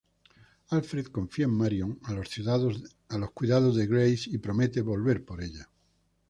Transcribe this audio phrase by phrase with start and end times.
[0.75, 5.69] Alfred confía a Marion a los cuidados de Grace, y promete volver por ella.